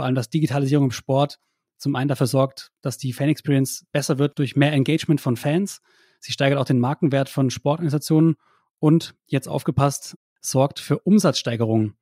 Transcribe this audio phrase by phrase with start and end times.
[0.00, 1.38] vor allem, dass Digitalisierung im Sport
[1.76, 5.82] zum einen dafür sorgt, dass die Fan-Experience besser wird durch mehr Engagement von Fans.
[6.20, 8.36] Sie steigert auch den Markenwert von Sportorganisationen
[8.78, 11.98] und jetzt aufgepasst, sorgt für Umsatzsteigerungen.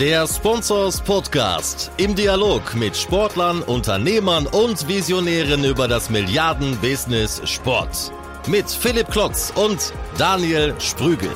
[0.00, 8.10] Der Sponsors Podcast im Dialog mit Sportlern, Unternehmern und Visionären über das Milliarden-Business Sport.
[8.48, 11.30] Mit Philipp Klotz und Daniel Sprügel.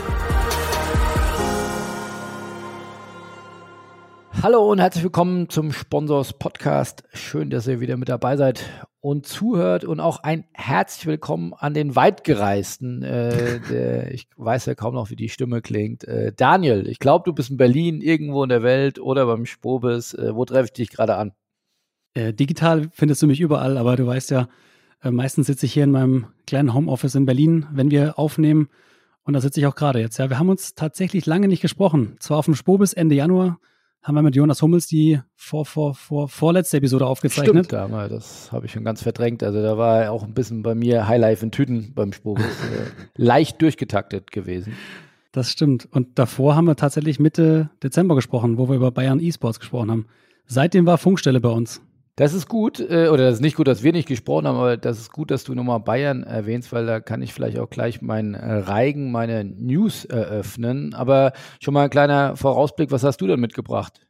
[4.43, 7.05] Hallo und herzlich willkommen zum Sponsors Podcast.
[7.13, 8.63] Schön, dass ihr wieder mit dabei seid
[9.01, 13.03] und zuhört und auch ein herzlich willkommen an den Weitgereisten.
[13.03, 16.05] Äh, der, ich weiß ja kaum noch, wie die Stimme klingt.
[16.05, 20.15] Äh, Daniel, ich glaube, du bist in Berlin, irgendwo in der Welt oder beim Spobis.
[20.15, 21.33] Äh, wo treffe ich dich gerade an?
[22.15, 24.49] Äh, digital findest du mich überall, aber du weißt ja,
[25.03, 28.69] äh, meistens sitze ich hier in meinem kleinen Homeoffice in Berlin, wenn wir aufnehmen.
[29.25, 30.19] Und da sitze ich auch gerade jetzt.
[30.19, 32.17] Ja, wir haben uns tatsächlich lange nicht gesprochen.
[32.21, 33.59] Zwar auf dem Spobis Ende Januar
[34.05, 37.67] haben wir mit Jonas Hummels die vor, vor, vor, vorletzte Episode aufgezeichnet.
[37.67, 39.43] Stimmt, da das habe ich schon ganz verdrängt.
[39.43, 42.39] Also da war auch ein bisschen bei mir Highlife in Tüten beim Spur.
[42.39, 42.43] äh,
[43.17, 44.75] leicht durchgetaktet gewesen.
[45.33, 45.89] Das stimmt.
[45.91, 50.07] Und davor haben wir tatsächlich Mitte Dezember gesprochen, wo wir über Bayern E-Sports gesprochen haben.
[50.47, 51.81] Seitdem war Funkstelle bei uns.
[52.17, 54.77] Das ist gut, äh, oder das ist nicht gut, dass wir nicht gesprochen haben, aber
[54.77, 58.03] das ist gut, dass du nochmal Bayern erwähnst, weil da kann ich vielleicht auch gleich
[58.03, 60.95] meinen äh, Reigen, meine News eröffnen.
[60.95, 64.07] Aber schon mal ein kleiner Vorausblick, was hast du denn mitgebracht?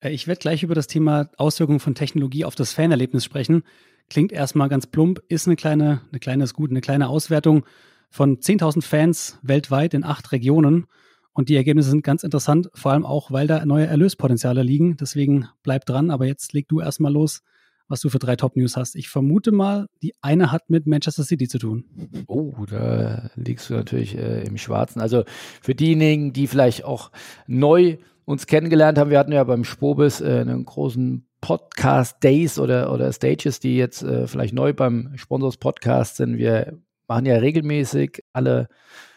[0.00, 3.64] Äh, ich werde gleich über das Thema Auswirkungen von Technologie auf das Fanerlebnis sprechen.
[4.08, 7.66] Klingt erstmal ganz plump, ist eine kleine, eine kleine ist gut, eine kleine Auswertung
[8.08, 10.86] von 10.000 Fans weltweit in acht Regionen.
[11.34, 14.96] Und die Ergebnisse sind ganz interessant, vor allem auch, weil da neue Erlöspotenziale liegen.
[14.96, 16.10] Deswegen bleib dran.
[16.10, 17.42] Aber jetzt leg du erstmal los,
[17.88, 18.94] was du für drei Top-News hast.
[18.94, 21.84] Ich vermute mal, die eine hat mit Manchester City zu tun.
[22.28, 25.00] Oh, da liegst du natürlich äh, im Schwarzen.
[25.00, 25.24] Also
[25.60, 27.10] für diejenigen, die vielleicht auch
[27.48, 32.92] neu uns kennengelernt haben, wir hatten ja beim Spobis äh, einen großen Podcast Days oder,
[32.92, 36.38] oder Stages, die jetzt äh, vielleicht neu beim Sponsors Podcast sind.
[36.38, 38.68] Wir machen ja regelmäßig alle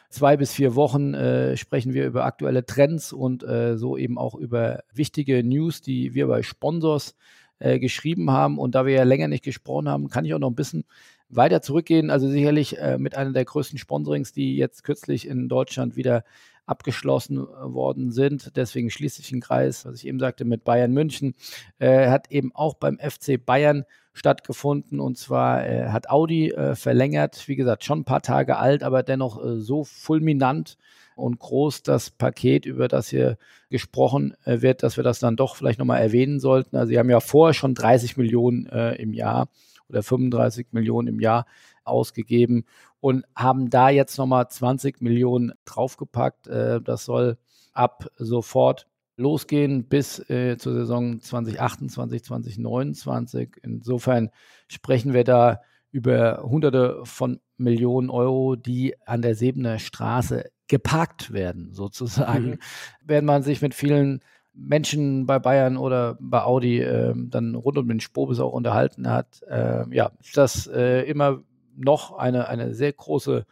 [0.10, 4.36] zwei bis vier Wochen äh, sprechen wir über aktuelle Trends und äh, so eben auch
[4.36, 7.16] über wichtige News, die wir bei Sponsors
[7.60, 8.58] äh, geschrieben haben.
[8.58, 10.86] Und da wir ja länger nicht gesprochen haben, kann ich auch noch ein bisschen
[11.30, 12.10] weiter zurückgehen.
[12.10, 16.24] Also sicherlich äh, mit einer der größten Sponsorings, die jetzt kürzlich in Deutschland wieder
[16.66, 18.56] abgeschlossen äh, worden sind.
[18.56, 21.34] Deswegen schließe ich den Kreis, was ich eben sagte, mit Bayern München.
[21.80, 23.86] Äh, hat eben auch beim FC Bayern
[24.18, 25.00] stattgefunden.
[25.00, 29.04] Und zwar äh, hat Audi äh, verlängert, wie gesagt, schon ein paar Tage alt, aber
[29.04, 30.78] dennoch äh, so fulminant
[31.16, 33.38] und groß das Paket, über das hier
[33.70, 36.76] gesprochen äh, wird, dass wir das dann doch vielleicht nochmal erwähnen sollten.
[36.76, 39.50] Also sie haben ja vorher schon 30 Millionen äh, im Jahr
[39.90, 41.46] oder 35 Millionen im Jahr
[41.84, 42.66] ausgegeben
[43.00, 46.48] und haben da jetzt nochmal 20 Millionen draufgepackt.
[46.48, 47.38] Äh, das soll
[47.74, 53.58] ab sofort losgehen bis äh, zur Saison 2028, 2029.
[53.64, 54.30] Insofern
[54.68, 55.62] sprechen wir da
[55.92, 62.52] über Hunderte von Millionen Euro, die an der Sebener Straße geparkt werden, sozusagen.
[62.52, 62.60] Mhm.
[63.04, 64.22] Wenn man sich mit vielen
[64.54, 69.42] Menschen bei Bayern oder bei Audi äh, dann rund um den Spobis auch unterhalten hat,
[69.50, 71.42] äh, ja, ist das äh, immer
[71.76, 73.46] noch eine, eine sehr große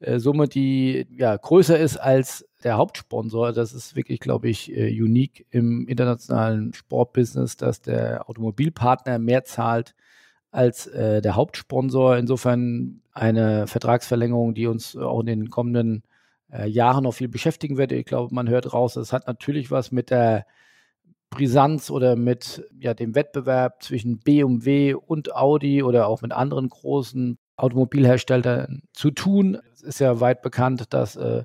[0.00, 3.52] äh, Summe, die ja größer ist als der Hauptsponsor.
[3.52, 9.94] Das ist wirklich, glaube ich, äh, unique im internationalen Sportbusiness, dass der Automobilpartner mehr zahlt
[10.50, 12.16] als äh, der Hauptsponsor.
[12.16, 16.02] Insofern eine Vertragsverlängerung, die uns auch in den kommenden
[16.52, 17.92] äh, Jahren noch viel beschäftigen wird.
[17.92, 20.46] Ich glaube, man hört raus, es hat natürlich was mit der
[21.30, 27.38] Brisanz oder mit ja, dem Wettbewerb zwischen BMW und Audi oder auch mit anderen großen
[27.56, 29.58] Automobilherstellern zu tun.
[29.72, 31.44] Es ist ja weit bekannt, dass äh,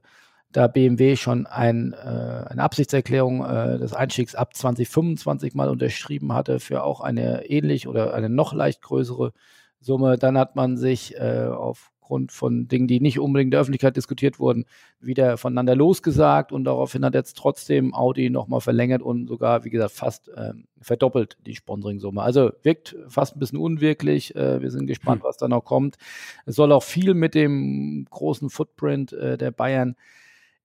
[0.51, 6.59] da BMW schon ein, äh, eine Absichtserklärung äh, des Einstiegs ab 2025 mal unterschrieben hatte
[6.59, 9.33] für auch eine ähnlich oder eine noch leicht größere
[9.79, 10.17] Summe.
[10.17, 13.97] Dann hat man sich äh, auf aufgrund von Dingen, die nicht unbedingt in der Öffentlichkeit
[13.97, 14.63] diskutiert wurden,
[15.01, 19.91] wieder voneinander losgesagt und daraufhin hat jetzt trotzdem Audi nochmal verlängert und sogar, wie gesagt,
[19.91, 22.21] fast ähm, verdoppelt die Sponsoring-Summe.
[22.21, 24.33] Also wirkt fast ein bisschen unwirklich.
[24.37, 25.27] Äh, wir sind gespannt, hm.
[25.27, 25.97] was da noch kommt.
[26.45, 29.97] Es soll auch viel mit dem großen Footprint äh, der Bayern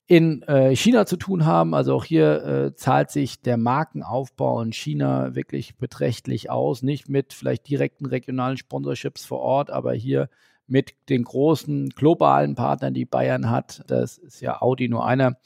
[0.06, 1.74] in äh, China zu tun haben.
[1.74, 6.82] Also auch hier äh, zahlt sich der Markenaufbau in China wirklich beträchtlich aus.
[6.82, 10.28] Nicht mit vielleicht direkten regionalen Sponsorships vor Ort, aber hier
[10.66, 13.82] mit den großen globalen Partnern, die Bayern hat.
[13.86, 15.36] Das ist ja Audi nur einer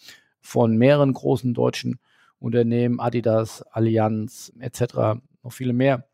[0.41, 1.99] von mehreren großen deutschen
[2.39, 6.07] Unternehmen, Adidas, Allianz etc., noch viele mehr,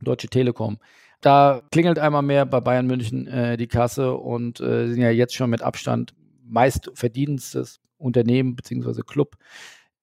[0.00, 0.78] Deutsche Telekom.
[1.20, 5.34] Da klingelt einmal mehr bei Bayern München äh, die Kasse und äh, sind ja jetzt
[5.34, 6.14] schon mit Abstand
[6.54, 9.02] meist verdienstes Unternehmen bzw.
[9.02, 9.36] Club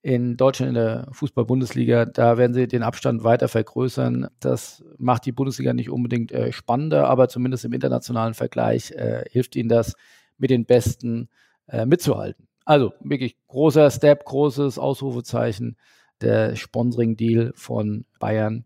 [0.03, 2.05] in Deutschland in der Fußball-Bundesliga.
[2.05, 4.27] Da werden sie den Abstand weiter vergrößern.
[4.39, 9.55] Das macht die Bundesliga nicht unbedingt äh, spannender, aber zumindest im internationalen Vergleich äh, hilft
[9.55, 9.95] ihnen das,
[10.37, 11.29] mit den Besten
[11.67, 12.47] äh, mitzuhalten.
[12.65, 15.77] Also wirklich großer Step, großes Ausrufezeichen,
[16.19, 18.65] der Sponsoring-Deal von Bayern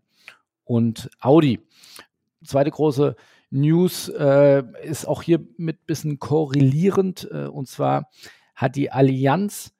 [0.64, 1.60] und Audi.
[2.44, 3.14] Zweite große
[3.50, 7.28] News äh, ist auch hier mit ein bisschen korrelierend.
[7.30, 8.10] Äh, und zwar
[8.54, 9.72] hat die Allianz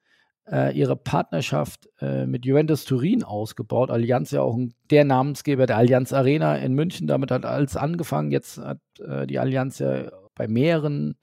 [0.49, 3.91] äh, ihre Partnerschaft äh, mit Juventus Turin ausgebaut.
[3.91, 4.57] Allianz ja auch
[4.89, 7.07] der Namensgeber der Allianz Arena in München.
[7.07, 8.31] Damit hat alles angefangen.
[8.31, 11.17] Jetzt hat äh, die Allianz ja bei mehreren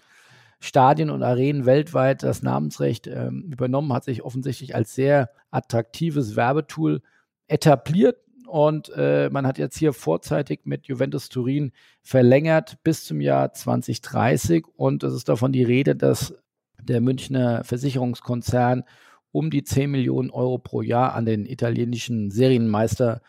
[0.61, 7.03] Stadien und Arenen weltweit das Namensrecht ähm, übernommen, hat sich offensichtlich als sehr attraktives Werbetool
[7.49, 8.17] etabliert.
[8.55, 11.73] Und äh, man hat jetzt hier vorzeitig mit Juventus Turin
[12.03, 14.65] verlängert bis zum Jahr 2030.
[14.77, 16.37] Und es ist davon die Rede, dass
[16.81, 18.85] der Münchner Versicherungskonzern
[19.33, 23.23] um die 10 Millionen Euro pro Jahr an den italienischen Serienmeister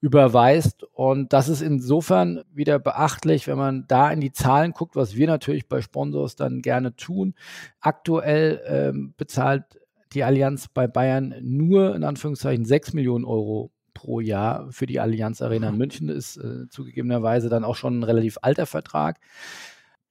[0.00, 0.84] überweist.
[0.84, 5.26] Und das ist insofern wieder beachtlich, wenn man da in die Zahlen guckt, was wir
[5.26, 7.34] natürlich bei Sponsors dann gerne tun.
[7.80, 9.64] Aktuell ähm, bezahlt
[10.12, 15.42] die Allianz bei Bayern nur in Anführungszeichen 6 Millionen Euro pro Jahr für die Allianz
[15.42, 16.08] Arena in München.
[16.08, 19.18] Ist äh, zugegebenerweise dann auch schon ein relativ alter Vertrag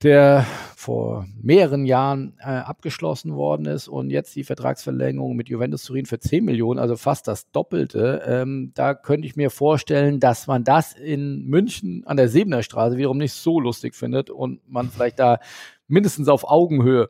[0.04, 0.45] der
[0.75, 6.19] vor mehreren Jahren äh, abgeschlossen worden ist und jetzt die Vertragsverlängerung mit Juventus Turin für
[6.19, 8.22] 10 Millionen, also fast das Doppelte.
[8.28, 12.98] Ähm, da könnte ich mir vorstellen, dass man das in München an der Sebener Straße
[12.98, 15.39] wiederum nicht so lustig findet und man vielleicht da
[15.88, 17.10] mindestens auf Augenhöhe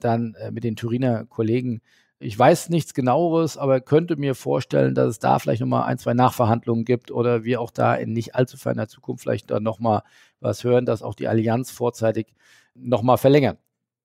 [0.00, 1.82] dann äh, mit den Turiner Kollegen
[2.24, 6.14] ich weiß nichts genaueres, aber könnte mir vorstellen, dass es da vielleicht nochmal ein, zwei
[6.14, 10.02] Nachverhandlungen gibt oder wir auch da in nicht allzu ferner Zukunft vielleicht dann nochmal
[10.40, 12.34] was hören, dass auch die Allianz vorzeitig
[12.74, 13.58] nochmal verlängern.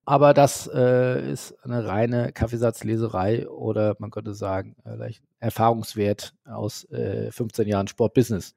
[0.04, 7.31] Aber das äh, ist eine reine Kaffeesatzleserei oder man könnte sagen, vielleicht Erfahrungswert aus äh,
[7.31, 8.56] 15 Jahren Sportbusiness.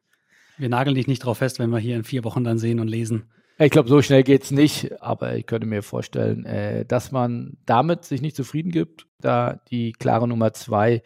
[0.59, 2.88] Wir nageln dich nicht drauf fest, wenn wir hier in vier Wochen dann sehen und
[2.88, 3.31] lesen.
[3.62, 7.59] Ich glaube, so schnell geht es nicht, aber ich könnte mir vorstellen, äh, dass man
[7.64, 11.05] damit sich nicht zufrieden gibt, da die klare Nummer zwei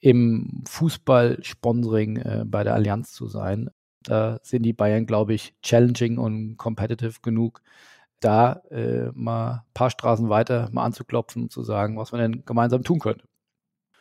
[0.00, 3.70] im Fußball-Sponsoring äh, bei der Allianz zu sein.
[4.02, 7.62] Da sind die Bayern, glaube ich, challenging und competitive genug,
[8.20, 12.44] da äh, mal ein paar Straßen weiter mal anzuklopfen und zu sagen, was man denn
[12.44, 13.24] gemeinsam tun könnte.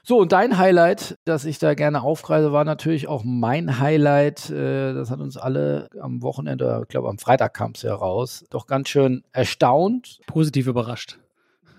[0.08, 4.52] So, und dein Highlight, das ich da gerne aufgreise, war natürlich auch mein Highlight.
[4.52, 8.46] Äh, das hat uns alle am Wochenende, ich glaube am Freitag kam es ja raus,
[8.52, 10.20] doch ganz schön erstaunt.
[10.28, 11.18] Positiv überrascht.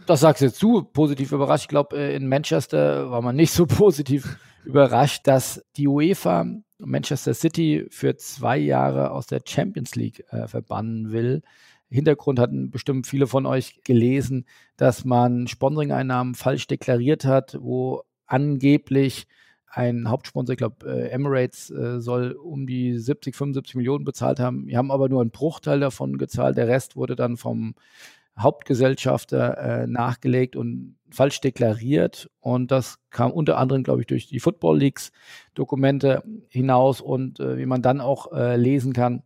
[0.07, 1.67] Das sagst jetzt du, positiv überrascht.
[1.67, 6.47] Ich glaube, äh, in Manchester war man nicht so positiv überrascht, dass die UEFA
[6.79, 11.43] Manchester City für zwei Jahre aus der Champions League äh, verbannen will.
[11.91, 14.47] Hintergrund hatten bestimmt viele von euch gelesen,
[14.77, 19.27] dass man Sponsoring-Einnahmen falsch deklariert hat, wo angeblich
[19.69, 24.67] ein Hauptsponsor, ich glaube äh, Emirates, äh, soll um die 70, 75 Millionen bezahlt haben.
[24.67, 26.57] Wir haben aber nur einen Bruchteil davon gezahlt.
[26.57, 27.75] Der Rest wurde dann vom
[28.39, 32.31] Hauptgesellschafter äh, nachgelegt und falsch deklariert.
[32.41, 35.13] Und das kam unter anderem, glaube ich, durch die Football Leagues
[35.55, 37.01] Dokumente hinaus.
[37.01, 39.23] Und äh, wie man dann auch äh, lesen kann,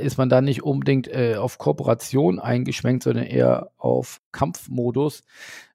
[0.00, 5.22] ist man da nicht unbedingt äh, auf Kooperation eingeschwenkt, sondern eher auf Kampfmodus.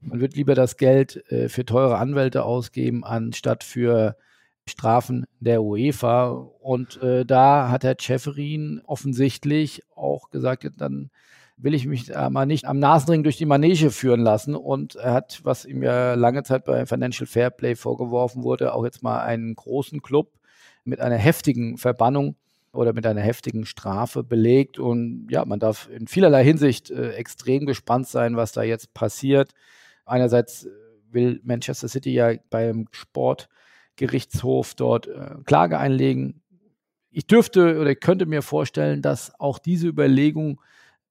[0.02, 4.18] Man wird lieber das Geld äh, für teure Anwälte ausgeben, anstatt für
[4.68, 6.30] Strafen der UEFA.
[6.30, 11.12] Und äh, da hat Herr Schäferin offensichtlich auch gesagt, dann
[11.58, 14.56] will ich mich da mal nicht am Nasenring durch die Manege führen lassen.
[14.56, 19.04] Und er hat, was ihm ja lange Zeit bei Financial Fairplay vorgeworfen wurde, auch jetzt
[19.04, 20.32] mal einen großen Club
[20.84, 22.36] mit einer heftigen Verbannung
[22.76, 24.80] oder mit einer heftigen Strafe belegt.
[24.80, 29.52] Und ja, man darf in vielerlei Hinsicht äh, extrem gespannt sein, was da jetzt passiert.
[30.06, 30.70] Einerseits äh,
[31.12, 36.42] will Manchester City ja beim Sportgerichtshof dort äh, Klage einlegen.
[37.12, 40.60] Ich dürfte oder könnte mir vorstellen, dass auch diese Überlegung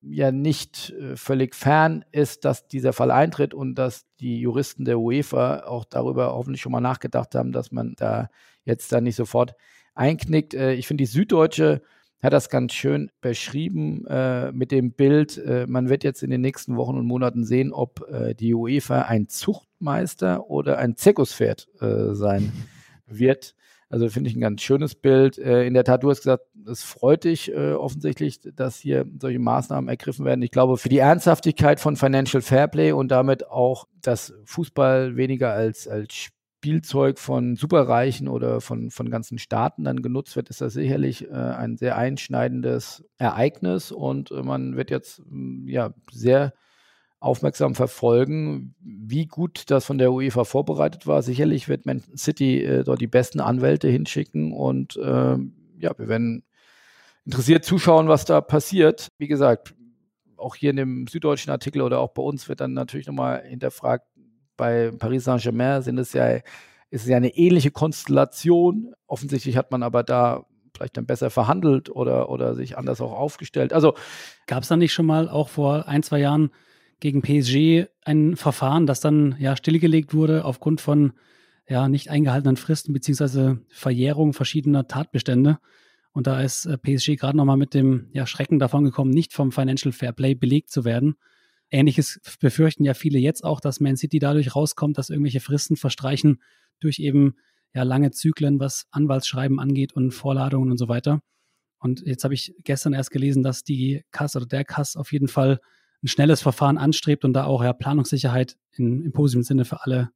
[0.02, 4.98] ja nicht äh, völlig fern ist, dass dieser Fall eintritt und dass die Juristen der
[4.98, 8.28] UEFA auch darüber hoffentlich schon mal nachgedacht haben, dass man da
[8.64, 9.54] jetzt dann nicht sofort
[9.94, 10.54] einknickt.
[10.54, 11.82] Äh, ich finde, die Süddeutsche
[12.24, 15.36] hat das ganz schön beschrieben äh, mit dem Bild.
[15.36, 19.02] Äh, man wird jetzt in den nächsten Wochen und Monaten sehen, ob äh, die UEFA
[19.02, 22.50] ein Zuchtmeister oder ein Zirkuspferd äh, sein
[23.06, 23.54] wird.
[23.90, 25.36] Also finde ich ein ganz schönes Bild.
[25.36, 29.86] Äh, in der Tat, du hast gesagt, es freut dich offensichtlich, dass hier solche Maßnahmen
[29.90, 30.40] ergriffen werden.
[30.40, 35.86] Ich glaube, für die Ernsthaftigkeit von Financial Fairplay und damit auch das Fußball weniger als,
[35.86, 36.30] als
[36.64, 41.34] Spielzeug von Superreichen oder von, von ganzen Staaten dann genutzt wird, ist das sicherlich äh,
[41.34, 46.54] ein sehr einschneidendes Ereignis und äh, man wird jetzt mm, ja sehr
[47.20, 51.20] aufmerksam verfolgen, wie gut das von der UEFA vorbereitet war.
[51.20, 55.36] Sicherlich wird Man City äh, dort die besten Anwälte hinschicken und äh,
[55.78, 56.44] ja, wir werden
[57.26, 59.12] interessiert zuschauen, was da passiert.
[59.18, 59.74] Wie gesagt,
[60.38, 64.06] auch hier in dem süddeutschen Artikel oder auch bei uns wird dann natürlich nochmal hinterfragt,
[64.56, 66.44] bei Paris Saint-Germain sind es ja, ist
[66.90, 68.94] es ja eine ähnliche Konstellation.
[69.06, 70.44] Offensichtlich hat man aber da
[70.74, 73.72] vielleicht dann besser verhandelt oder, oder sich anders auch aufgestellt.
[73.72, 73.94] Also
[74.46, 76.50] gab es da nicht schon mal auch vor ein, zwei Jahren
[77.00, 81.12] gegen PSG ein Verfahren, das dann ja stillgelegt wurde aufgrund von
[81.68, 85.58] ja nicht eingehaltenen Fristen beziehungsweise Verjährung verschiedener Tatbestände?
[86.12, 89.50] Und da ist äh, PSG gerade nochmal mit dem ja, Schrecken davon gekommen, nicht vom
[89.50, 91.16] Financial Fair Play belegt zu werden.
[91.70, 96.40] Ähnliches befürchten ja viele jetzt auch, dass Man City dadurch rauskommt, dass irgendwelche Fristen verstreichen
[96.80, 97.36] durch eben
[97.74, 101.20] ja lange Zyklen, was Anwaltsschreiben angeht und Vorladungen und so weiter.
[101.78, 105.28] Und jetzt habe ich gestern erst gelesen, dass die Kass oder der Kass auf jeden
[105.28, 105.60] Fall
[106.02, 110.10] ein schnelles Verfahren anstrebt und da auch ja Planungssicherheit in, im positiven Sinne für alle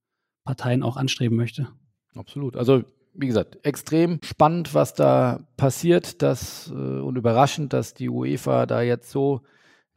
[0.45, 1.69] Parteien auch anstreben möchte.
[2.15, 2.57] Absolut.
[2.57, 8.67] Also wie gesagt, extrem spannend, was da passiert, dass, äh, und überraschend, dass die UEFA
[8.67, 9.43] da jetzt so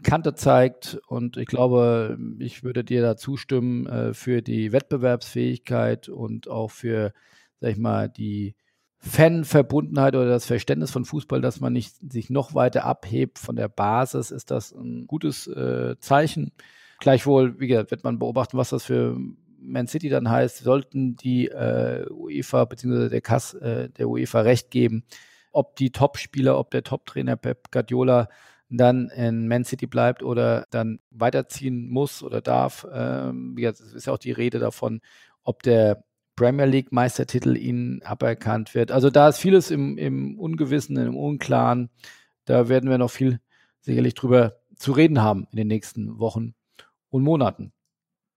[0.03, 0.99] Kante zeigt.
[1.07, 7.13] Und ich glaube, ich würde dir da zustimmen äh, für die Wettbewerbsfähigkeit und auch für,
[7.59, 8.55] sag ich mal, die
[9.03, 13.67] Fanverbundenheit oder das Verständnis von Fußball, dass man nicht sich noch weiter abhebt von der
[13.67, 16.51] Basis, ist das ein gutes äh, Zeichen.
[16.99, 19.17] Gleichwohl, wie gesagt, wird man beobachten, was das für
[19.59, 23.09] Man City dann heißt, sollten die äh, UEFA bzw.
[23.09, 25.03] der Kass äh, der UEFA recht geben,
[25.51, 28.29] ob die Top-Spieler, ob der Top-Trainer Pep Guardiola
[28.77, 32.87] dann in Man City bleibt oder dann weiterziehen muss oder darf.
[32.91, 35.01] Ähm, es ist ja auch die Rede davon,
[35.43, 36.03] ob der
[36.35, 38.91] Premier League Meistertitel ihnen aberkannt wird.
[38.91, 41.89] Also da ist vieles im, im Ungewissen, im Unklaren.
[42.45, 43.39] Da werden wir noch viel
[43.81, 46.55] sicherlich drüber zu reden haben in den nächsten Wochen
[47.09, 47.73] und Monaten.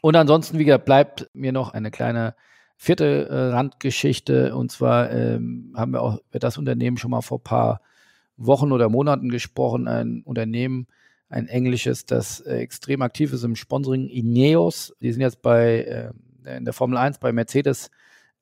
[0.03, 2.35] Und ansonsten, wie gesagt, bleibt mir noch eine kleine
[2.76, 4.55] vierte äh, Randgeschichte.
[4.55, 7.81] Und zwar ähm, haben wir auch das Unternehmen schon mal vor ein paar
[8.37, 9.88] Wochen oder Monaten gesprochen.
[9.88, 10.87] Ein Unternehmen,
[11.29, 14.95] ein englisches, das äh, extrem aktiv ist im Sponsoring, Ineos.
[15.00, 16.12] Die sind jetzt bei
[16.45, 17.91] äh, in der Formel 1 bei Mercedes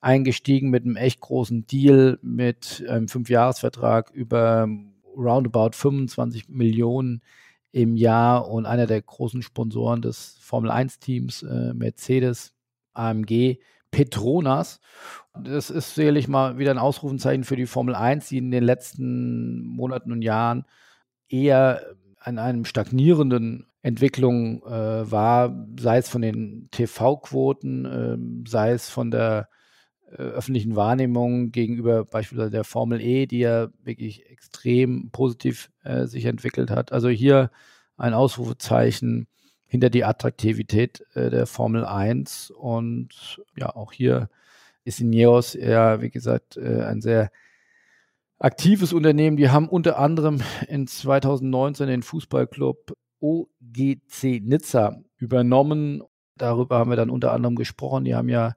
[0.01, 4.67] eingestiegen mit einem echt großen Deal mit einem Fünfjahresvertrag über
[5.15, 7.21] roundabout 25 Millionen
[7.71, 12.53] im Jahr und einer der großen Sponsoren des Formel 1 Teams, äh, Mercedes,
[12.93, 13.59] AMG,
[13.93, 14.81] Petronas.
[15.39, 19.63] Das ist sicherlich mal wieder ein Ausrufenzeichen für die Formel 1, die in den letzten
[19.63, 20.65] Monaten und Jahren
[21.29, 28.89] eher an einem stagnierenden Entwicklung äh, war, sei es von den TV-Quoten, äh, sei es
[28.89, 29.49] von der
[30.07, 36.25] äh, öffentlichen Wahrnehmung gegenüber beispielsweise der Formel E, die ja wirklich extrem positiv äh, sich
[36.25, 36.91] entwickelt hat.
[36.91, 37.51] Also hier
[37.97, 39.27] ein Ausrufezeichen
[39.73, 44.29] hinter die Attraktivität äh, der Formel 1 und ja, auch hier
[44.83, 47.31] ist Ineos ja, wie gesagt, äh, ein sehr
[48.37, 49.35] aktives Unternehmen.
[49.35, 56.03] Die haben unter anderem in 2019 den Fußballclub OGC Nizza übernommen.
[56.37, 58.05] Darüber haben wir dann unter anderem gesprochen.
[58.05, 58.53] Die haben ja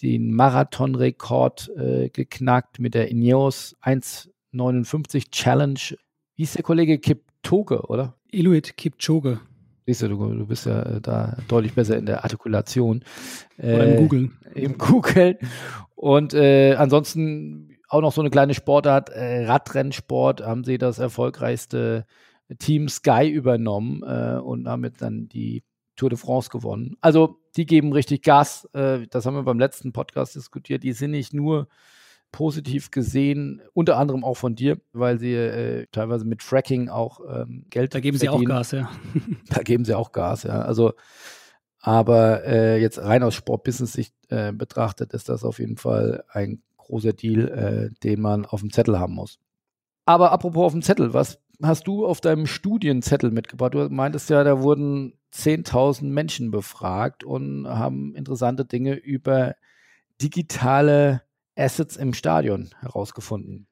[0.00, 5.98] den Marathonrekord äh, geknackt mit der Ineos 1,59 Challenge.
[6.34, 8.16] Wie ist der Kollege Kiptoge, oder?
[8.30, 9.38] Iluit Kipchoge.
[9.86, 13.04] Siehst du, du, du bist ja äh, da deutlich besser in der Artikulation.
[13.58, 14.38] Oder im Googlen.
[14.54, 15.36] Im Googlen.
[15.94, 22.04] Und äh, ansonsten auch noch so eine kleine Sportart, äh, Radrennsport, haben sie das erfolgreichste
[22.58, 25.62] Team Sky übernommen äh, und damit dann die
[25.96, 26.96] Tour de France gewonnen.
[27.00, 28.68] Also die geben richtig Gas.
[28.72, 30.82] Äh, das haben wir beim letzten Podcast diskutiert.
[30.82, 31.68] Die sind nicht nur
[32.36, 37.64] positiv gesehen, unter anderem auch von dir, weil sie äh, teilweise mit Fracking auch ähm,
[37.70, 38.42] Geld Da geben verdienen.
[38.42, 38.90] sie auch Gas, ja.
[39.48, 40.60] da geben sie auch Gas, ja.
[40.60, 40.92] Also,
[41.80, 47.14] aber äh, jetzt rein aus Sportbusiness-Sicht äh, betrachtet, ist das auf jeden Fall ein großer
[47.14, 49.38] Deal, äh, den man auf dem Zettel haben muss.
[50.04, 53.72] Aber apropos auf dem Zettel, was hast du auf deinem Studienzettel mitgebracht?
[53.72, 59.54] Du meintest ja, da wurden 10.000 Menschen befragt und haben interessante Dinge über
[60.20, 61.22] digitale
[61.56, 63.66] Assets im Stadion herausgefunden.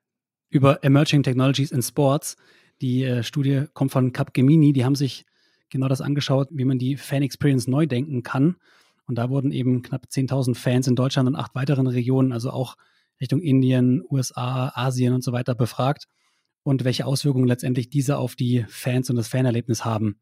[0.48, 2.36] Über Emerging Technologies in Sports.
[2.80, 4.72] Die äh, Studie kommt von Capgemini.
[4.72, 5.26] Die haben sich
[5.68, 8.56] genau das angeschaut, wie man die Fan Experience neu denken kann.
[9.06, 12.76] Und da wurden eben knapp 10.000 Fans in Deutschland und acht weiteren Regionen, also auch
[13.20, 16.06] Richtung Indien, USA, Asien und so weiter befragt
[16.62, 20.16] und welche Auswirkungen letztendlich diese auf die Fans und das Fanerlebnis haben.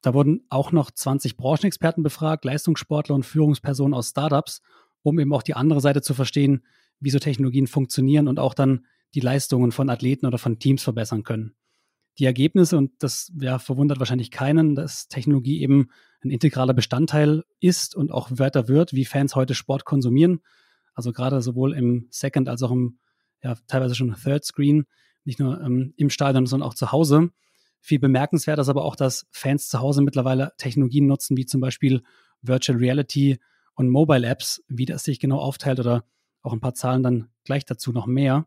[0.00, 4.62] Da wurden auch noch 20 Branchenexperten befragt, Leistungssportler und Führungspersonen aus Startups,
[5.02, 6.62] um eben auch die andere Seite zu verstehen,
[7.00, 11.22] wie so Technologien funktionieren und auch dann die Leistungen von Athleten oder von Teams verbessern
[11.22, 11.54] können.
[12.18, 15.88] Die Ergebnisse, und das ja, verwundert wahrscheinlich keinen, dass Technologie eben
[16.22, 20.40] ein integraler Bestandteil ist und auch weiter wird, wie Fans heute Sport konsumieren.
[20.94, 22.98] Also gerade sowohl im Second als auch im
[23.42, 24.84] ja, teilweise schon Third Screen,
[25.24, 27.30] nicht nur ähm, im Stadion, sondern auch zu Hause.
[27.80, 32.02] Viel bemerkenswert ist aber auch, dass Fans zu Hause mittlerweile Technologien nutzen, wie zum Beispiel
[32.40, 33.38] Virtual Reality
[33.74, 36.04] und Mobile Apps, wie das sich genau aufteilt oder
[36.44, 38.46] auch ein paar Zahlen dann gleich dazu noch mehr.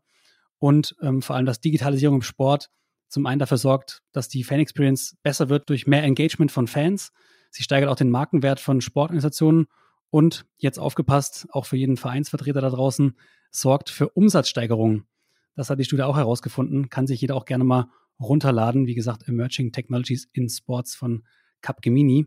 [0.58, 2.70] Und ähm, vor allem, dass Digitalisierung im Sport
[3.08, 7.12] zum einen dafür sorgt, dass die Fan Experience besser wird durch mehr Engagement von Fans.
[7.50, 9.66] Sie steigert auch den Markenwert von Sportorganisationen
[10.10, 13.16] und jetzt aufgepasst, auch für jeden Vereinsvertreter da draußen,
[13.50, 15.06] sorgt für Umsatzsteigerungen.
[15.54, 16.88] Das hat die Studie auch herausgefunden.
[16.88, 17.86] Kann sich jeder auch gerne mal
[18.20, 18.86] runterladen.
[18.86, 21.24] Wie gesagt, Emerging Technologies in Sports von
[21.62, 22.26] Capgemini.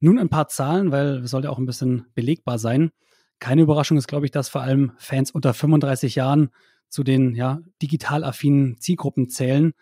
[0.00, 2.90] Nun ein paar Zahlen, weil es sollte auch ein bisschen belegbar sein.
[3.38, 6.50] Keine Überraschung ist, glaube ich, dass vor allem Fans unter 35 Jahren
[6.88, 9.72] zu den ja, digital affinen Zielgruppen zählen.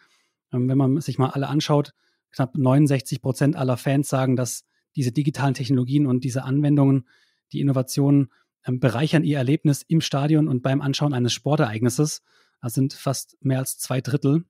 [0.53, 1.93] Ähm, wenn man sich mal alle anschaut,
[2.33, 7.07] knapp 69 Prozent aller Fans sagen, dass diese digitalen Technologien und diese Anwendungen,
[7.53, 8.31] die Innovationen
[8.67, 12.23] ähm, bereichern ihr Erlebnis im Stadion und beim Anschauen eines Sportereignisses.
[12.61, 14.45] Das sind fast mehr als zwei Drittel.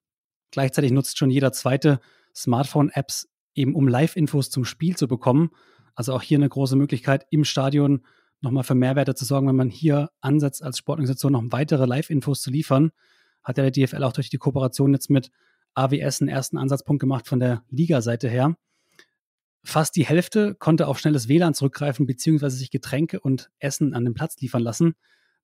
[0.51, 2.01] Gleichzeitig nutzt schon jeder zweite
[2.35, 5.51] Smartphone-Apps eben, um Live-Infos zum Spiel zu bekommen.
[5.95, 8.03] Also auch hier eine große Möglichkeit, im Stadion
[8.41, 12.51] nochmal für Mehrwerte zu sorgen, wenn man hier ansetzt, als Sportorganisation noch weitere Live-Infos zu
[12.51, 12.93] liefern.
[13.43, 15.31] Hat ja der DFL auch durch die Kooperation jetzt mit
[15.75, 18.57] AWS einen ersten Ansatzpunkt gemacht von der Liga-Seite her.
[19.63, 24.15] Fast die Hälfte konnte auf schnelles WLAN zurückgreifen, beziehungsweise sich Getränke und Essen an den
[24.15, 24.95] Platz liefern lassen.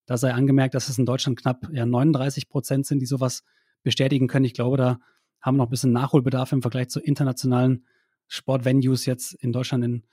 [0.06, 3.42] Da sei angemerkt, dass es in Deutschland knapp ja, 39 Prozent sind, die sowas
[3.82, 4.44] bestätigen können.
[4.44, 4.98] Ich glaube, da
[5.40, 7.84] haben wir noch ein bisschen Nachholbedarf im Vergleich zu internationalen
[8.28, 10.04] Sportvenues jetzt in Deutschland.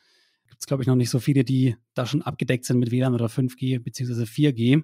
[0.49, 3.13] Gibt es, glaube ich, noch nicht so viele, die da schon abgedeckt sind mit WLAN
[3.13, 4.83] oder 5G beziehungsweise 4G.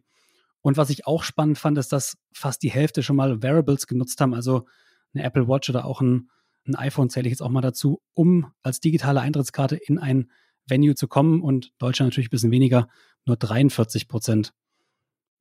[0.61, 4.19] Und was ich auch spannend fand, ist, dass fast die Hälfte schon mal Wearables genutzt
[4.21, 4.65] haben, also
[5.13, 6.29] eine Apple Watch oder auch ein,
[6.67, 10.31] ein iPhone zähle ich jetzt auch mal dazu, um als digitale Eintrittskarte in ein
[10.67, 12.87] Venue zu kommen und Deutschland natürlich ein bisschen weniger,
[13.25, 14.53] nur 43 Prozent.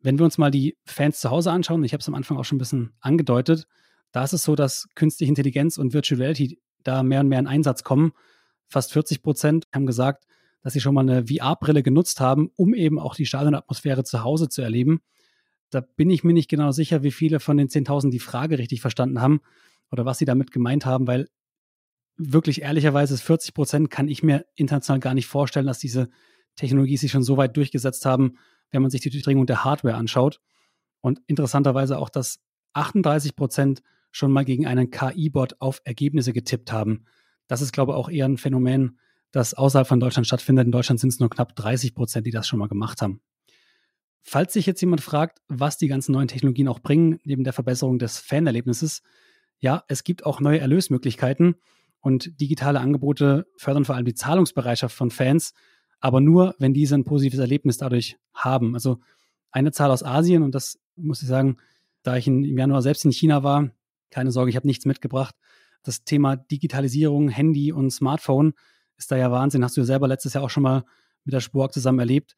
[0.01, 2.45] Wenn wir uns mal die Fans zu Hause anschauen, ich habe es am Anfang auch
[2.45, 3.67] schon ein bisschen angedeutet,
[4.13, 7.47] da ist es so, dass künstliche Intelligenz und Virtual Reality da mehr und mehr in
[7.47, 8.13] Einsatz kommen.
[8.67, 10.27] Fast 40 Prozent haben gesagt,
[10.63, 14.49] dass sie schon mal eine VR-Brille genutzt haben, um eben auch die Stadionatmosphäre zu Hause
[14.49, 15.01] zu erleben.
[15.71, 18.81] Da bin ich mir nicht genau sicher, wie viele von den 10.000 die Frage richtig
[18.81, 19.41] verstanden haben
[19.91, 21.29] oder was sie damit gemeint haben, weil
[22.17, 26.09] wirklich ehrlicherweise ist 40 Prozent kann ich mir international gar nicht vorstellen, dass diese
[26.57, 28.39] Technologie sich schon so weit durchgesetzt haben,
[28.71, 30.41] wenn man sich die Durchdringung der Hardware anschaut.
[31.01, 32.41] Und interessanterweise auch, dass
[32.73, 37.05] 38 Prozent schon mal gegen einen KI-Bot auf Ergebnisse getippt haben.
[37.47, 38.99] Das ist, glaube ich, auch eher ein Phänomen,
[39.33, 40.67] das außerhalb von Deutschland stattfindet.
[40.67, 43.21] In Deutschland sind es nur knapp 30 Prozent, die das schon mal gemacht haben.
[44.23, 47.99] Falls sich jetzt jemand fragt, was die ganzen neuen Technologien auch bringen, neben der Verbesserung
[47.99, 49.03] des Fanerlebnisses,
[49.59, 51.57] ja, es gibt auch neue Erlösmöglichkeiten
[52.01, 55.53] und digitale Angebote fördern vor allem die Zahlungsbereitschaft von Fans,
[56.01, 58.75] aber nur, wenn diese ein positives Erlebnis dadurch haben.
[58.75, 59.01] Also
[59.51, 61.59] eine Zahl aus Asien, und das muss ich sagen,
[62.03, 63.71] da ich im Januar selbst in China war,
[64.11, 65.35] keine Sorge, ich habe nichts mitgebracht.
[65.85, 68.55] Das Thema Digitalisierung, Handy und Smartphone
[68.97, 69.63] ist da ja Wahnsinn.
[69.63, 70.85] Hast du ja selber letztes Jahr auch schon mal
[71.25, 72.37] mit der Spurk zusammen erlebt.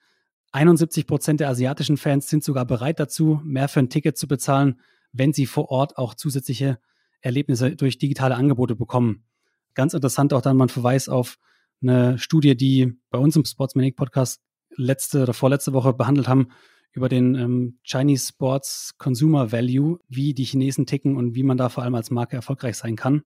[0.53, 4.81] 71 Prozent der asiatischen Fans sind sogar bereit dazu, mehr für ein Ticket zu bezahlen,
[5.13, 6.79] wenn sie vor Ort auch zusätzliche
[7.21, 9.25] Erlebnisse durch digitale Angebote bekommen.
[9.75, 11.39] Ganz interessant auch dann mal ein Verweis auf
[11.83, 14.41] eine Studie, die bei uns im Sportsmanic Podcast
[14.77, 16.49] letzte oder vorletzte Woche behandelt haben
[16.93, 21.69] über den ähm, Chinese Sports Consumer Value, wie die Chinesen ticken und wie man da
[21.69, 23.23] vor allem als Marke erfolgreich sein kann.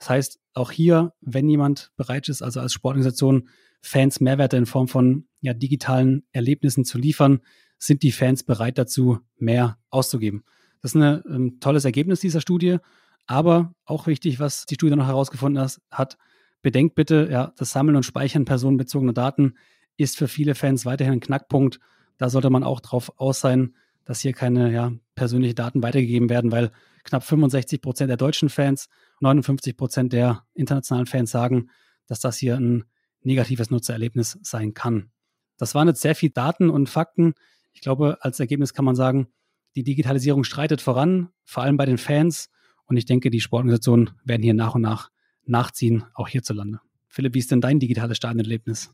[0.00, 3.48] Das heißt, auch hier, wenn jemand bereit ist, also als Sportorganisation
[3.82, 7.40] Fans Mehrwerte in Form von ja, digitalen Erlebnissen zu liefern,
[7.78, 10.44] sind die Fans bereit dazu, mehr auszugeben.
[10.82, 12.78] Das ist ein ähm, tolles Ergebnis dieser Studie,
[13.26, 16.18] aber auch wichtig, was die Studie noch herausgefunden hat,
[16.62, 19.54] bedenkt bitte, ja, das Sammeln und Speichern personenbezogener Daten
[19.96, 21.78] ist für viele Fans weiterhin ein Knackpunkt.
[22.18, 26.52] Da sollte man auch drauf aus sein, dass hier keine ja, persönlichen Daten weitergegeben werden,
[26.52, 26.70] weil
[27.04, 28.88] knapp 65 Prozent der deutschen Fans,
[29.20, 31.70] 59 Prozent der internationalen Fans sagen,
[32.06, 32.84] dass das hier ein
[33.22, 35.10] negatives Nutzererlebnis sein kann.
[35.56, 37.34] Das waren jetzt sehr viele Daten und Fakten.
[37.72, 39.28] Ich glaube, als Ergebnis kann man sagen,
[39.76, 42.50] die Digitalisierung streitet voran, vor allem bei den Fans.
[42.86, 45.10] Und ich denke, die Sportorganisationen werden hier nach und nach
[45.44, 46.80] nachziehen, auch hierzulande.
[47.08, 48.92] Philipp, wie ist denn dein digitales Stadionerlebnis?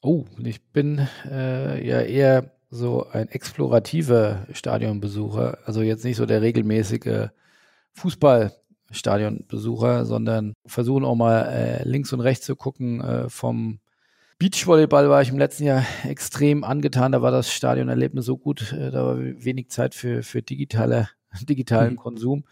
[0.00, 6.40] Oh, ich bin äh, ja eher so ein explorativer Stadionbesucher, also jetzt nicht so der
[6.40, 7.28] regelmäßige
[7.92, 13.02] Fußballstadionbesucher, sondern versuchen auch mal äh, links und rechts zu gucken.
[13.02, 13.80] Äh, vom
[14.38, 17.12] Beachvolleyball war ich im letzten Jahr extrem angetan.
[17.12, 21.10] Da war das Stadionerlebnis so gut, äh, da war wenig Zeit für, für digitale,
[21.42, 21.98] digitalen mhm.
[21.98, 22.44] Konsum.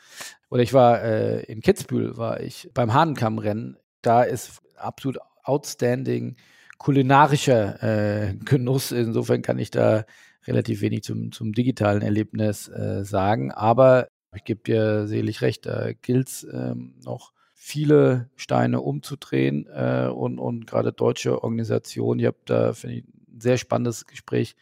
[0.51, 3.79] Oder ich war äh, in Kitzbühel, war ich beim Hahnenkammrennen.
[4.03, 6.37] Da ist absolut outstanding
[6.81, 8.91] kulinarischer äh, Genuss.
[8.91, 10.07] Insofern kann ich da
[10.47, 13.53] relativ wenig zum, zum digitalen Erlebnis äh, sagen.
[13.53, 20.09] Aber ich gebe dir selig recht, da gilt es ähm, noch viele Steine umzudrehen äh,
[20.09, 22.19] und, und gerade deutsche Organisationen.
[22.19, 24.57] Ich habe da, finde ich, ein sehr spannendes Gespräch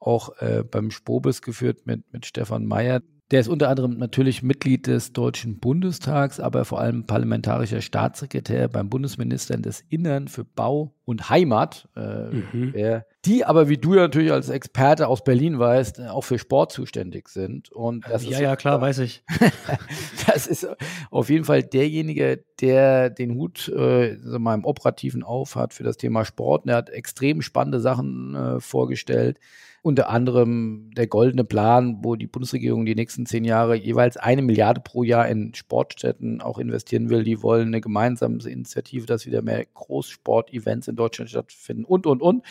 [0.00, 4.86] auch äh, beim Spobis geführt mit, mit Stefan Mayer, der ist unter anderem natürlich Mitglied
[4.86, 11.30] des Deutschen Bundestags, aber vor allem parlamentarischer Staatssekretär beim Bundesministerium des Innern für Bau und
[11.30, 11.88] Heimat.
[11.96, 12.72] Äh, mhm.
[12.74, 16.38] der, die aber, wie du ja natürlich als Experte aus Berlin weißt, äh, auch für
[16.38, 17.72] Sport zuständig sind.
[17.72, 19.24] Und das ja, ist ja, klar, weiß ich.
[20.26, 20.68] das ist
[21.10, 25.84] auf jeden Fall derjenige, der den Hut äh, so mal im Operativen auf hat für
[25.84, 26.64] das Thema Sport.
[26.64, 29.38] Und er hat extrem spannende Sachen äh, vorgestellt
[29.82, 34.80] unter anderem der goldene Plan, wo die Bundesregierung die nächsten zehn Jahre jeweils eine Milliarde
[34.80, 37.24] pro Jahr in Sportstätten auch investieren will.
[37.24, 42.44] Die wollen eine gemeinsame Initiative, dass wieder mehr Großsport-Events in Deutschland stattfinden und, und, und.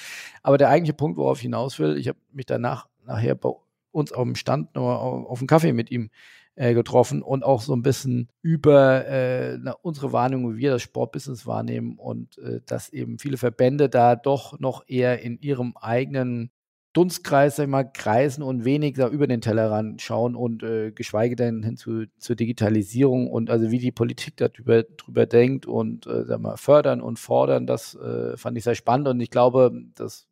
[0.43, 3.49] Aber der eigentliche Punkt, worauf ich hinaus will, ich habe mich danach nachher bei
[3.91, 6.09] uns auf dem Stand nur auf dem Kaffee mit ihm
[6.55, 10.81] äh, getroffen und auch so ein bisschen über äh, na, unsere Wahrnehmung, wie wir das
[10.81, 16.51] Sportbusiness wahrnehmen und äh, dass eben viele Verbände da doch noch eher in ihrem eigenen
[16.93, 21.63] Dunstkreis, sag ich mal, kreisen und weniger über den Tellerrand schauen und äh, geschweige denn
[21.63, 26.41] hin zu, zur Digitalisierung und also wie die Politik darüber drüber denkt und äh, sag
[26.41, 30.27] mal, fördern und fordern, das äh, fand ich sehr spannend und ich glaube, das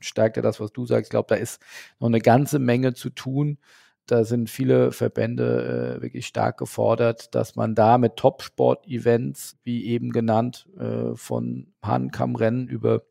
[0.00, 1.08] stärkt ja das, was du sagst.
[1.08, 1.60] Ich glaube, da ist
[1.98, 3.58] noch eine ganze Menge zu tun.
[4.06, 10.12] Da sind viele Verbände äh, wirklich stark gefordert, dass man da mit Top-Sport-Events, wie eben
[10.12, 13.02] genannt, äh, von Hahnkammrennen über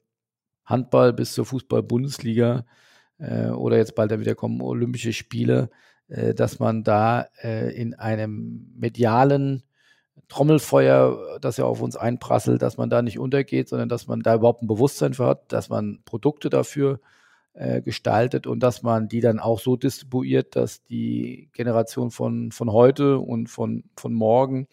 [0.65, 2.65] Handball bis zur Fußball-Bundesliga
[3.19, 5.69] äh, oder jetzt bald wieder kommen Olympische Spiele,
[6.07, 9.63] äh, dass man da äh, in einem medialen
[10.29, 14.35] Trommelfeuer, das ja auf uns einprasselt, dass man da nicht untergeht, sondern dass man da
[14.35, 16.99] überhaupt ein Bewusstsein für hat, dass man Produkte dafür
[17.53, 22.71] äh, gestaltet und dass man die dann auch so distribuiert, dass die Generation von, von
[22.71, 24.67] heute und von, von morgen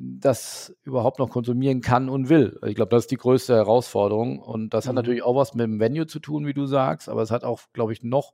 [0.00, 2.58] das überhaupt noch konsumieren kann und will.
[2.66, 4.38] Ich glaube, das ist die größte Herausforderung.
[4.38, 4.88] Und das mhm.
[4.90, 7.44] hat natürlich auch was mit dem Venue zu tun, wie du sagst, aber es hat
[7.44, 8.32] auch, glaube ich, noch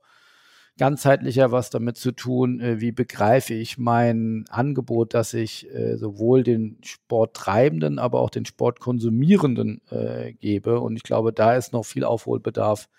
[0.77, 6.43] ganzheitlicher was damit zu tun, äh, wie begreife ich mein Angebot, dass ich äh, sowohl
[6.43, 10.79] den Sporttreibenden, aber auch den Sportkonsumierenden äh, gebe.
[10.79, 12.89] Und ich glaube, da ist noch viel Aufholbedarf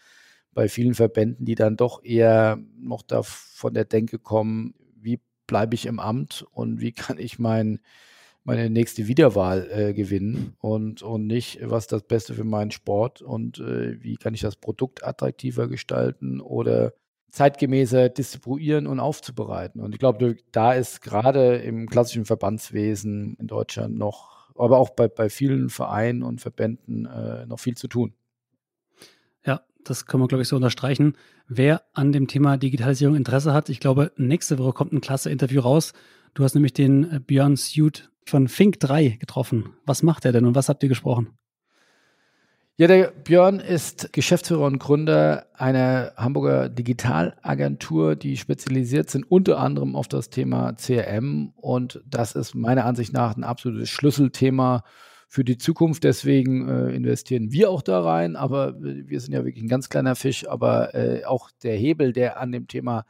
[0.53, 5.75] bei vielen Verbänden, die dann doch eher noch da von der Denke kommen, wie bleibe
[5.75, 7.81] ich im Amt und wie kann ich mein
[8.44, 13.59] meine nächste Wiederwahl äh, gewinnen und, und nicht, was das Beste für meinen Sport und
[13.59, 16.94] äh, wie kann ich das Produkt attraktiver gestalten oder
[17.31, 19.81] zeitgemäßer distribuieren und aufzubereiten.
[19.81, 25.09] Und ich glaube, da ist gerade im klassischen Verbandswesen in Deutschland noch, aber auch bei,
[25.09, 28.12] bei vielen Vereinen und Verbänden äh, noch viel zu tun.
[29.46, 31.16] Ja, das können wir, glaube ich, so unterstreichen.
[31.48, 35.62] Wer an dem Thema Digitalisierung Interesse hat, ich glaube, nächste Woche kommt ein klasse Interview
[35.62, 35.94] raus.
[36.35, 39.75] Du hast nämlich den äh, Björn Suit von Fink 3 getroffen.
[39.85, 41.37] Was macht er denn und was habt ihr gesprochen?
[42.77, 49.95] Ja, der Björn ist Geschäftsführer und Gründer einer Hamburger Digitalagentur, die spezialisiert sind unter anderem
[49.95, 51.53] auf das Thema CRM.
[51.57, 54.85] Und das ist meiner Ansicht nach ein absolutes Schlüsselthema
[55.29, 56.03] für die Zukunft.
[56.03, 58.37] Deswegen äh, investieren wir auch da rein.
[58.37, 60.49] Aber wir sind ja wirklich ein ganz kleiner Fisch.
[60.49, 63.05] Aber äh, auch der Hebel, der an dem Thema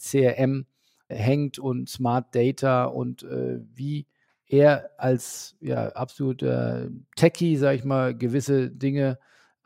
[0.00, 0.64] CRM
[1.08, 4.06] hängt und Smart Data und äh, wie
[4.46, 9.18] er als ja, absoluter Techie, sag ich mal, gewisse Dinge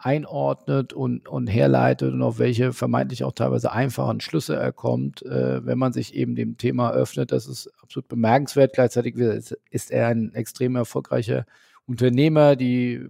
[0.05, 5.65] einordnet und, und herleitet und auf welche vermeintlich auch teilweise einfachen Schlüsse er kommt, äh,
[5.65, 7.31] wenn man sich eben dem Thema öffnet.
[7.31, 8.73] Das ist absolut bemerkenswert.
[8.75, 11.47] Gleichzeitig ist, ist er ein extrem erfolgreicher
[11.87, 12.57] Unternehmer.
[12.57, 13.07] Die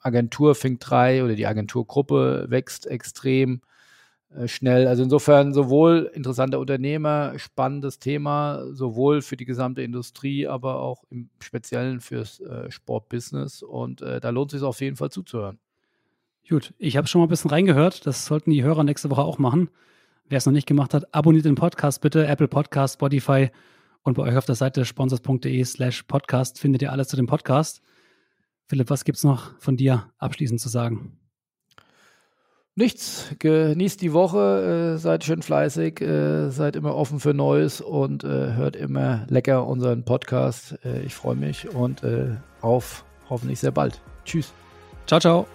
[0.00, 3.60] Agentur Fink 3 oder die Agenturgruppe wächst extrem.
[4.34, 4.86] Äh, schnell.
[4.88, 11.30] Also insofern sowohl interessanter Unternehmer, spannendes Thema, sowohl für die gesamte Industrie, aber auch im
[11.40, 13.62] Speziellen fürs äh, Sportbusiness.
[13.62, 15.58] Und äh, da lohnt es sich auf jeden Fall zuzuhören.
[16.48, 18.06] Gut, ich habe schon mal ein bisschen reingehört.
[18.06, 19.68] Das sollten die Hörer nächste Woche auch machen.
[20.28, 22.26] Wer es noch nicht gemacht hat, abonniert den Podcast bitte.
[22.26, 23.50] Apple Podcast, Spotify
[24.02, 27.80] und bei euch auf der Seite sponsors.de slash podcast findet ihr alles zu dem Podcast.
[28.66, 31.25] Philipp, was gibt es noch von dir abschließend zu sagen?
[32.78, 33.30] Nichts.
[33.38, 38.52] Genießt die Woche, äh, seid schön fleißig, äh, seid immer offen für Neues und äh,
[38.52, 40.78] hört immer lecker unseren Podcast.
[40.84, 44.02] Äh, ich freue mich und äh, auf hoffentlich sehr bald.
[44.26, 44.52] Tschüss.
[45.06, 45.46] Ciao, ciao.